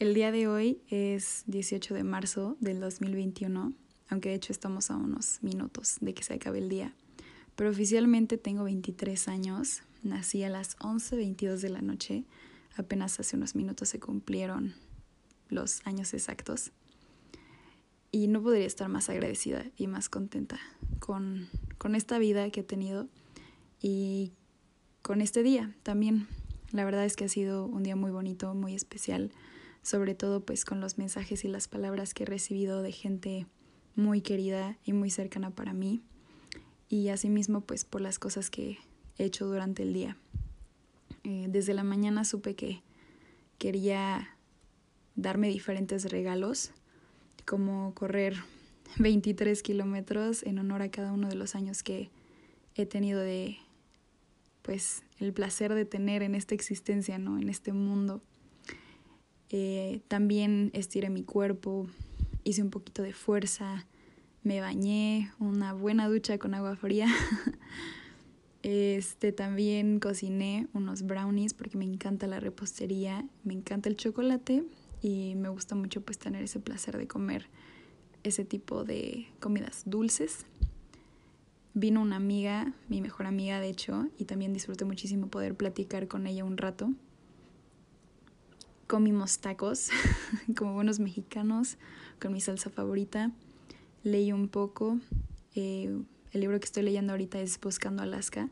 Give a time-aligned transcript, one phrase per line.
[0.00, 3.74] El día de hoy es 18 de marzo del 2021,
[4.08, 6.94] aunque de hecho estamos a unos minutos de que se acabe el día.
[7.54, 12.24] Pero oficialmente tengo 23 años, nací a las 11.22 de la noche,
[12.78, 14.72] apenas hace unos minutos se cumplieron
[15.50, 16.72] los años exactos.
[18.10, 20.58] Y no podría estar más agradecida y más contenta
[20.98, 21.46] con,
[21.76, 23.06] con esta vida que he tenido
[23.82, 24.32] y
[25.02, 26.26] con este día también.
[26.72, 29.30] La verdad es que ha sido un día muy bonito, muy especial
[29.82, 33.46] sobre todo pues con los mensajes y las palabras que he recibido de gente
[33.96, 36.02] muy querida y muy cercana para mí
[36.88, 38.78] y asimismo pues por las cosas que
[39.16, 40.16] he hecho durante el día.
[41.24, 42.82] Eh, desde la mañana supe que
[43.58, 44.36] quería
[45.14, 46.72] darme diferentes regalos,
[47.46, 48.34] como correr
[48.98, 52.10] 23 kilómetros en honor a cada uno de los años que
[52.74, 53.58] he tenido de
[54.62, 57.38] pues el placer de tener en esta existencia, ¿no?
[57.38, 58.22] En este mundo.
[59.50, 61.88] Eh, también estiré mi cuerpo,
[62.44, 63.86] hice un poquito de fuerza,
[64.44, 67.08] me bañé, una buena ducha con agua fría.
[68.62, 74.64] este también cociné unos brownies porque me encanta la repostería, me encanta el chocolate
[75.02, 77.46] y me gusta mucho pues tener ese placer de comer
[78.22, 80.46] ese tipo de comidas dulces.
[81.74, 86.26] Vino una amiga, mi mejor amiga de hecho, y también disfruté muchísimo poder platicar con
[86.26, 86.92] ella un rato
[88.90, 89.90] comimos tacos
[90.58, 91.78] como buenos mexicanos
[92.20, 93.30] con mi salsa favorita.
[94.02, 94.98] Leí un poco.
[95.54, 95.96] Eh,
[96.32, 98.48] el libro que estoy leyendo ahorita es Buscando Alaska.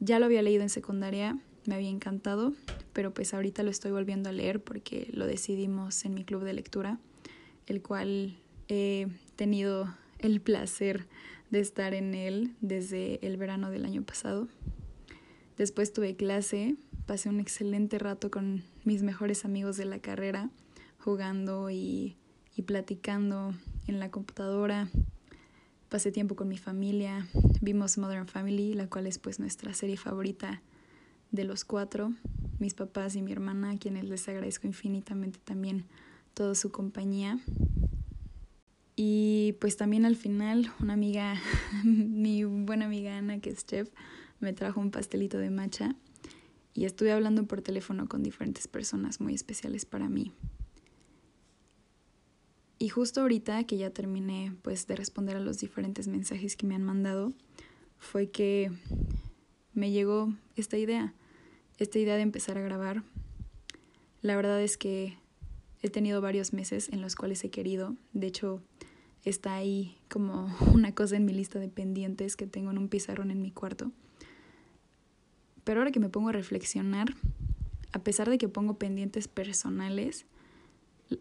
[0.00, 2.54] Ya lo había leído en secundaria, me había encantado,
[2.94, 6.54] pero pues ahorita lo estoy volviendo a leer porque lo decidimos en mi club de
[6.54, 6.98] lectura,
[7.66, 11.06] el cual he tenido el placer
[11.50, 14.48] de estar en él desde el verano del año pasado.
[15.58, 20.50] Después tuve clase, pasé un excelente rato con mis mejores amigos de la carrera,
[20.98, 22.16] jugando y,
[22.56, 23.54] y platicando
[23.86, 24.88] en la computadora.
[25.88, 27.26] Pasé tiempo con mi familia,
[27.60, 30.62] vimos Modern Family, la cual es pues nuestra serie favorita
[31.32, 32.12] de los cuatro,
[32.58, 35.84] mis papás y mi hermana, a quienes les agradezco infinitamente también
[36.34, 37.38] toda su compañía.
[38.94, 41.34] Y pues también al final una amiga,
[41.84, 43.90] mi buena amiga Ana, que es chef,
[44.40, 45.96] me trajo un pastelito de matcha
[46.74, 50.32] y estuve hablando por teléfono con diferentes personas muy especiales para mí.
[52.78, 56.74] Y justo ahorita que ya terminé pues de responder a los diferentes mensajes que me
[56.74, 57.32] han mandado,
[57.98, 58.72] fue que
[59.72, 61.14] me llegó esta idea,
[61.78, 63.04] esta idea de empezar a grabar.
[64.20, 65.16] La verdad es que
[65.82, 68.62] he tenido varios meses en los cuales he querido, de hecho
[69.24, 73.30] está ahí como una cosa en mi lista de pendientes que tengo en un pizarrón
[73.30, 73.92] en mi cuarto
[75.64, 77.14] pero ahora que me pongo a reflexionar,
[77.92, 80.26] a pesar de que pongo pendientes personales,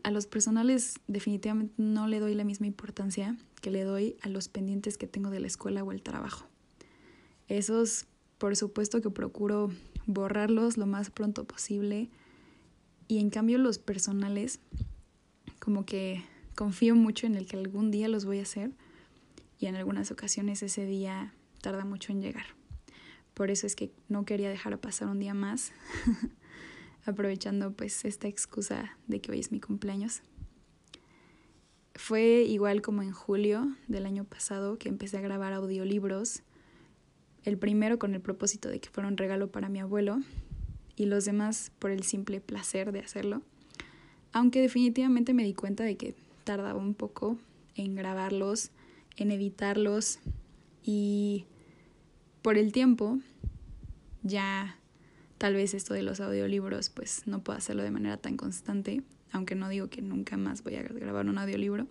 [0.04, 4.48] a los personales definitivamente no le doy la misma importancia que le doy a los
[4.48, 6.48] pendientes que tengo de la escuela o el trabajo.
[7.48, 8.06] Esos,
[8.38, 9.70] por supuesto que procuro
[10.08, 12.10] borrarlos lo más pronto posible
[13.08, 14.60] y en cambio los personales,
[15.60, 16.24] como que
[16.56, 18.72] confío mucho en el que algún día los voy a hacer
[19.60, 22.61] y en algunas ocasiones ese día tarda mucho en llegar.
[23.42, 25.72] Por eso es que no quería dejar pasar un día más,
[27.06, 30.22] aprovechando pues esta excusa de que hoy es mi cumpleaños.
[31.96, 36.44] Fue igual como en julio del año pasado que empecé a grabar audiolibros,
[37.44, 40.22] el primero con el propósito de que fuera un regalo para mi abuelo
[40.96, 43.42] y los demás por el simple placer de hacerlo,
[44.34, 46.14] aunque definitivamente me di cuenta de que
[46.44, 47.40] tardaba un poco
[47.74, 48.70] en grabarlos,
[49.18, 50.20] en editarlos
[50.84, 51.48] y
[52.44, 53.20] por el tiempo,
[54.24, 54.78] ya
[55.38, 59.56] tal vez esto de los audiolibros pues no puedo hacerlo de manera tan constante, aunque
[59.56, 61.88] no digo que nunca más voy a grabar un audiolibro.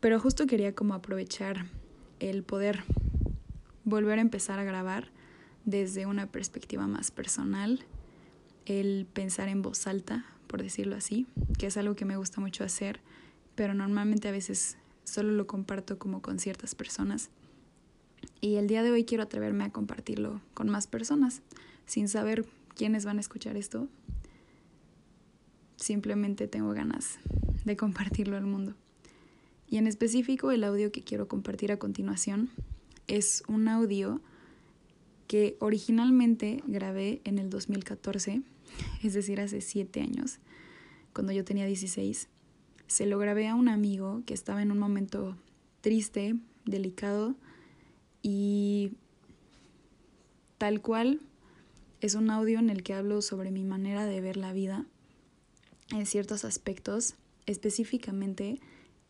[0.00, 1.66] Pero justo quería como aprovechar
[2.20, 2.84] el poder
[3.84, 5.10] volver a empezar a grabar
[5.64, 7.84] desde una perspectiva más personal,
[8.66, 11.26] el pensar en voz alta, por decirlo así,
[11.58, 13.00] que es algo que me gusta mucho hacer,
[13.54, 17.30] pero normalmente a veces solo lo comparto como con ciertas personas
[18.40, 21.42] y el día de hoy quiero atreverme a compartirlo con más personas,
[21.86, 23.88] sin saber quiénes van a escuchar esto.
[25.76, 27.18] Simplemente tengo ganas
[27.64, 28.74] de compartirlo al mundo.
[29.68, 32.50] Y en específico el audio que quiero compartir a continuación
[33.06, 34.20] es un audio
[35.26, 38.42] que originalmente grabé en el 2014,
[39.02, 40.38] es decir, hace siete años,
[41.14, 42.28] cuando yo tenía 16.
[42.86, 45.36] Se lo grabé a un amigo que estaba en un momento
[45.80, 46.36] triste,
[46.66, 47.34] delicado,
[48.22, 48.92] y
[50.58, 51.20] tal cual
[52.00, 54.86] es un audio en el que hablo sobre mi manera de ver la vida,
[55.90, 57.14] en ciertos aspectos,
[57.46, 58.60] específicamente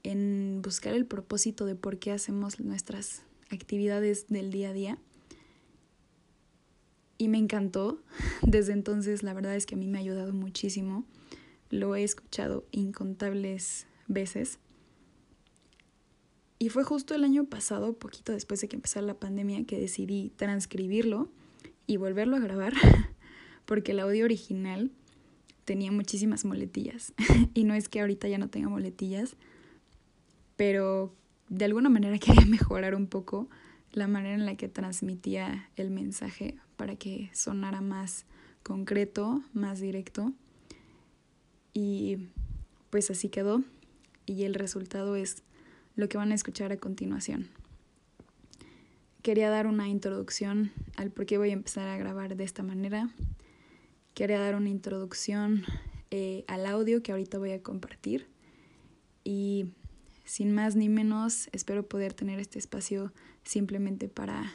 [0.03, 4.99] en buscar el propósito de por qué hacemos nuestras actividades del día a día.
[7.19, 8.03] Y me encantó.
[8.43, 11.05] Desde entonces la verdad es que a mí me ha ayudado muchísimo.
[11.71, 14.59] Lo he escuchado incontables veces.
[16.63, 20.31] Y fue justo el año pasado, poquito después de que empezara la pandemia, que decidí
[20.37, 21.29] transcribirlo
[21.89, 22.73] y volverlo a grabar,
[23.65, 24.93] porque el audio original
[25.65, 27.15] tenía muchísimas moletillas.
[27.55, 29.35] y no es que ahorita ya no tenga moletillas,
[30.55, 31.13] pero
[31.49, 33.49] de alguna manera quería mejorar un poco
[33.91, 38.25] la manera en la que transmitía el mensaje para que sonara más
[38.63, 40.33] concreto, más directo.
[41.75, 42.29] Y
[42.91, 43.65] pues así quedó.
[44.27, 45.43] Y el resultado es
[45.97, 47.49] lo que van a escuchar a continuación.
[49.23, 53.11] Quería dar una introducción al por qué voy a empezar a grabar de esta manera.
[54.15, 55.65] Quería dar una introducción
[56.11, 58.27] eh, al audio que ahorita voy a compartir.
[59.25, 59.67] Y
[60.25, 63.13] sin más ni menos, espero poder tener este espacio
[63.45, 64.53] simplemente para,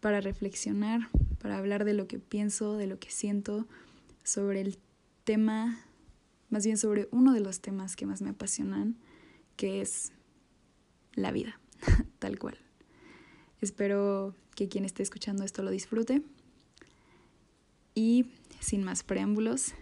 [0.00, 1.08] para reflexionar,
[1.40, 3.66] para hablar de lo que pienso, de lo que siento,
[4.22, 4.78] sobre el
[5.24, 5.78] tema,
[6.50, 8.96] más bien sobre uno de los temas que más me apasionan,
[9.56, 10.12] que es
[11.14, 11.58] la vida,
[12.18, 12.58] tal cual.
[13.60, 16.22] Espero que quien esté escuchando esto lo disfrute.
[17.94, 18.26] Y
[18.60, 19.72] sin más preámbulos,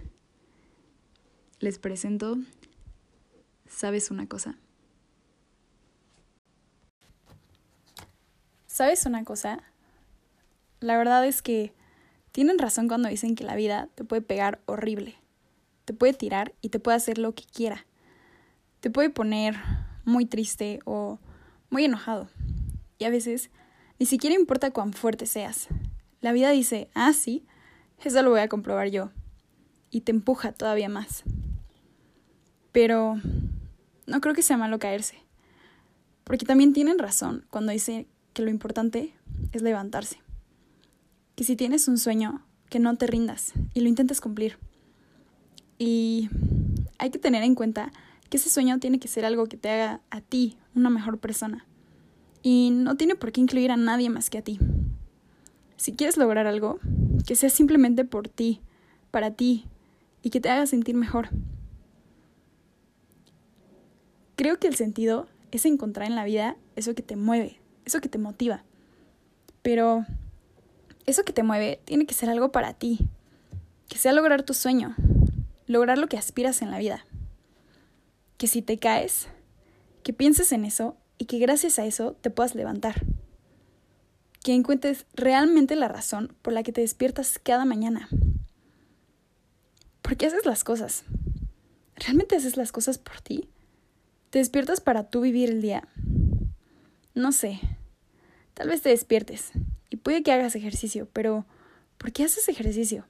[1.59, 2.39] les presento,
[3.67, 4.57] ¿sabes una cosa?
[8.67, 9.63] ¿Sabes una cosa?
[10.81, 11.73] La verdad es que
[12.33, 15.15] tienen razón cuando dicen que la vida te puede pegar horrible.
[15.85, 17.87] Te puede tirar y te puede hacer lo que quiera.
[18.85, 19.57] Te puede poner
[20.05, 21.19] muy triste o
[21.71, 22.29] muy enojado.
[22.99, 23.49] Y a veces
[23.99, 25.69] ni siquiera importa cuán fuerte seas.
[26.21, 27.47] La vida dice, ah, sí,
[28.05, 29.11] eso lo voy a comprobar yo.
[29.91, 31.23] Y te empuja todavía más.
[32.73, 33.17] Pero
[34.07, 35.17] no creo que sea malo caerse.
[36.23, 39.15] Porque también tienen razón cuando dicen que lo importante
[39.53, 40.19] es levantarse.
[41.37, 44.59] Que si tienes un sueño, que no te rindas y lo intentes cumplir.
[45.79, 46.29] Y
[46.99, 47.91] hay que tener en cuenta
[48.35, 51.69] que ese sueño tiene que ser algo que te haga a ti una mejor persona.
[52.43, 54.59] Y no tiene por qué incluir a nadie más que a ti.
[55.77, 56.81] Si quieres lograr algo,
[57.29, 58.61] que sea simplemente por ti,
[59.13, 59.67] para ti,
[60.21, 61.29] y que te haga sentir mejor.
[64.35, 68.09] Creo que el sentido es encontrar en la vida eso que te mueve, eso que
[68.09, 68.65] te motiva.
[69.63, 70.07] Pero
[71.07, 72.99] eso que te mueve tiene que ser algo para ti,
[73.87, 74.97] que sea lograr tu sueño,
[75.69, 77.05] lograr lo que aspiras en la vida.
[78.37, 79.29] Que si te caes,
[80.03, 83.05] que pienses en eso y que gracias a eso te puedas levantar.
[84.43, 88.09] Que encuentres realmente la razón por la que te despiertas cada mañana.
[90.03, 91.05] ¿Por qué haces las cosas?
[91.97, 93.49] ¿Realmente haces las cosas por ti?
[94.31, 95.89] ¿Te despiertas para tú vivir el día?
[97.15, 97.61] No sé.
[98.53, 99.53] Tal vez te despiertes
[99.91, 101.47] y puede que hagas ejercicio, pero
[101.99, 103.07] ¿por qué haces ejercicio?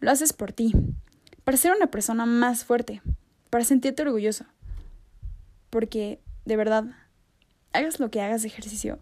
[0.00, 0.74] Lo haces por ti,
[1.44, 3.00] para ser una persona más fuerte,
[3.50, 4.44] para sentirte orgulloso.
[5.70, 6.84] Porque, de verdad,
[7.72, 8.98] hagas lo que hagas de ejercicio,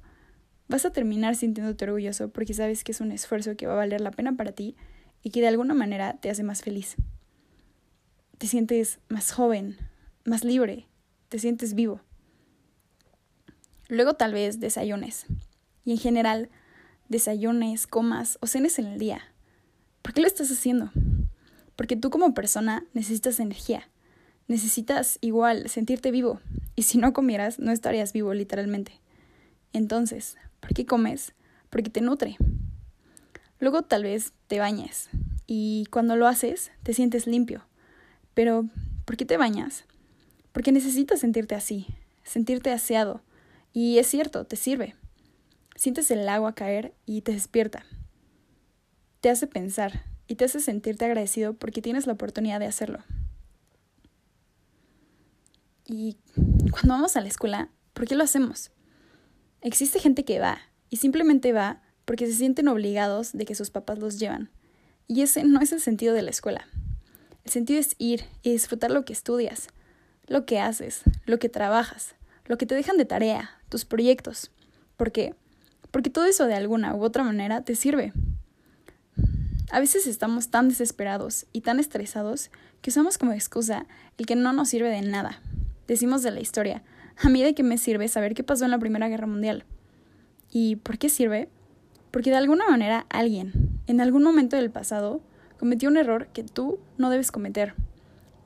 [0.68, 4.00] vas a terminar sintiéndote orgulloso porque sabes que es un esfuerzo que va a valer
[4.00, 4.76] la pena para ti
[5.22, 6.96] y que de alguna manera te hace más feliz.
[8.38, 9.76] Te sientes más joven,
[10.24, 10.86] más libre,
[11.28, 12.00] te sientes vivo.
[13.88, 15.26] Luego tal vez desayunes.
[15.84, 16.50] Y en general,
[17.08, 19.22] desayunes, comas o cenes en el día.
[20.02, 20.90] ¿Por qué lo estás haciendo?
[21.76, 23.88] Porque tú como persona necesitas energía.
[24.48, 26.40] Necesitas igual sentirte vivo.
[26.74, 29.00] Y si no comieras, no estarías vivo literalmente.
[29.72, 31.34] Entonces, ¿por qué comes?
[31.70, 32.36] Porque te nutre.
[33.58, 35.08] Luego tal vez te bañes.
[35.46, 37.64] Y cuando lo haces, te sientes limpio.
[38.34, 38.66] Pero,
[39.04, 39.84] ¿por qué te bañas?
[40.52, 41.86] Porque necesitas sentirte así,
[42.24, 43.22] sentirte aseado,
[43.72, 44.94] y es cierto, te sirve.
[45.74, 47.84] Sientes el agua caer y te despierta.
[49.20, 53.00] Te hace pensar y te hace sentirte agradecido porque tienes la oportunidad de hacerlo.
[55.88, 56.16] Y
[56.70, 58.72] cuando vamos a la escuela, ¿por qué lo hacemos?
[59.60, 60.58] Existe gente que va
[60.90, 64.50] y simplemente va porque se sienten obligados de que sus papás los llevan.
[65.06, 66.66] Y ese no es el sentido de la escuela.
[67.44, 69.68] El sentido es ir y disfrutar lo que estudias,
[70.26, 72.16] lo que haces, lo que trabajas,
[72.46, 74.50] lo que te dejan de tarea, tus proyectos.
[74.96, 75.34] ¿Por qué?
[75.92, 78.12] Porque todo eso de alguna u otra manera te sirve.
[79.70, 82.50] A veces estamos tan desesperados y tan estresados
[82.82, 83.86] que usamos como excusa
[84.18, 85.40] el que no nos sirve de nada.
[85.86, 86.82] Decimos de la historia,
[87.16, 89.64] a mí de qué me sirve saber qué pasó en la Primera Guerra Mundial.
[90.50, 91.48] ¿Y por qué sirve?
[92.10, 95.20] Porque de alguna manera alguien, en algún momento del pasado,
[95.58, 97.74] cometió un error que tú no debes cometer.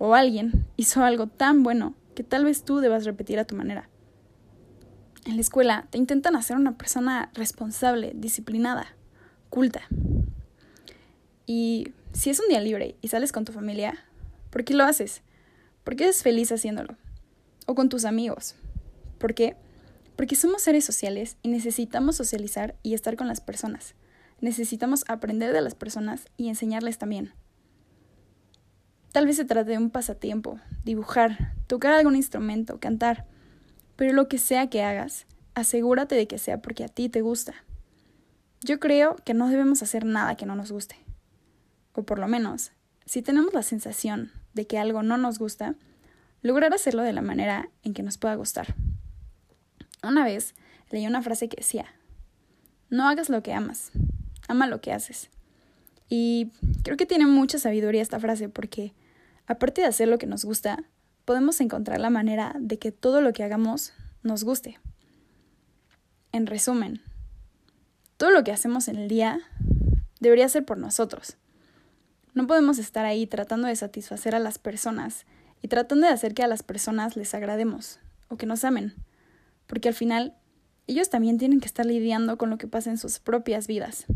[0.02, 3.90] o alguien hizo algo tan bueno que tal vez tú debas repetir a tu manera.
[5.26, 8.96] En la escuela te intentan hacer una persona responsable, disciplinada,
[9.50, 9.82] culta.
[11.44, 13.94] Y si es un día libre y sales con tu familia,
[14.48, 15.20] ¿por qué lo haces?
[15.84, 16.96] ¿Por qué eres feliz haciéndolo?
[17.66, 18.54] O con tus amigos.
[19.18, 19.56] ¿Por qué?
[20.16, 23.94] Porque somos seres sociales y necesitamos socializar y estar con las personas.
[24.40, 27.32] Necesitamos aprender de las personas y enseñarles también.
[29.12, 33.26] Tal vez se trate de un pasatiempo, dibujar, tocar algún instrumento, cantar,
[33.96, 37.54] pero lo que sea que hagas, asegúrate de que sea porque a ti te gusta.
[38.62, 40.96] Yo creo que no debemos hacer nada que no nos guste.
[41.92, 42.72] O por lo menos,
[43.04, 45.74] si tenemos la sensación de que algo no nos gusta,
[46.42, 48.74] lograr hacerlo de la manera en que nos pueda gustar.
[50.02, 50.54] Una vez
[50.90, 51.86] leí una frase que decía,
[52.88, 53.92] no hagas lo que amas,
[54.48, 55.30] ama lo que haces.
[56.08, 56.50] Y
[56.82, 58.92] creo que tiene mucha sabiduría esta frase porque,
[59.46, 60.82] aparte de hacer lo que nos gusta,
[61.24, 63.92] podemos encontrar la manera de que todo lo que hagamos
[64.22, 64.80] nos guste.
[66.32, 67.00] En resumen,
[68.16, 69.40] todo lo que hacemos en el día
[70.18, 71.36] debería ser por nosotros.
[72.34, 75.26] No podemos estar ahí tratando de satisfacer a las personas
[75.62, 77.98] y tratando de hacer que a las personas les agrademos
[78.28, 78.94] o que nos amen,
[79.66, 80.34] porque al final
[80.86, 84.06] ellos también tienen que estar lidiando con lo que pasa en sus propias vidas.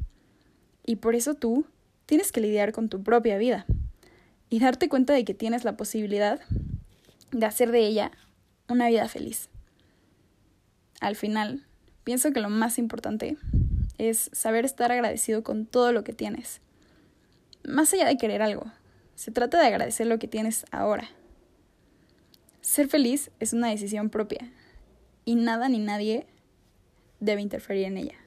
[0.84, 1.66] Y por eso tú
[2.06, 3.66] tienes que lidiar con tu propia vida
[4.50, 6.40] y darte cuenta de que tienes la posibilidad
[7.30, 8.10] de hacer de ella
[8.68, 9.48] una vida feliz.
[11.00, 11.64] Al final,
[12.02, 13.36] pienso que lo más importante
[13.98, 16.60] es saber estar agradecido con todo lo que tienes
[17.66, 18.66] más allá de querer algo,
[19.14, 21.08] se trata de agradecer lo que tienes ahora.
[22.64, 24.50] Ser feliz es una decisión propia
[25.26, 26.26] y nada ni nadie
[27.20, 28.23] debe interferir en ella.